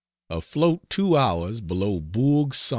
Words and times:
AFLOAT 0.31 0.89
2 0.89 1.15
HOURS 1.15 1.61
BELOW 1.61 1.99
BOURG 1.99 2.55
ST. 2.55 2.69